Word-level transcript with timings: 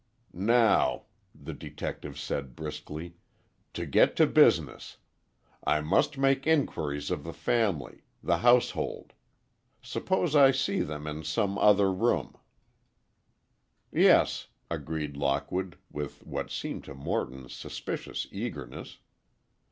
"Now," 0.33 1.03
the 1.35 1.53
detective 1.53 2.17
said, 2.17 2.55
briskly, 2.55 3.17
"to 3.73 3.85
get 3.85 4.15
to 4.15 4.25
business, 4.25 4.97
I 5.63 5.81
must 5.81 6.17
make 6.17 6.47
inquiries 6.47 7.11
of 7.11 7.23
the 7.23 7.33
family—the 7.35 8.39
household. 8.39 9.13
Suppose 9.79 10.35
I 10.35 10.49
see 10.49 10.79
them 10.81 11.05
in 11.05 11.23
some 11.23 11.55
other 11.59 11.93
room—" 11.93 12.33
"Yes," 13.91 14.47
agreed 14.71 15.17
Lockwood, 15.17 15.77
with 15.91 16.25
what 16.25 16.49
seemed 16.49 16.83
to 16.85 16.95
Morton 16.95 17.47
suspicious 17.47 18.25
eagerness. 18.31 18.97